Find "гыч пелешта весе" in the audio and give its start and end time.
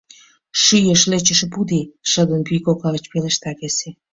2.95-3.89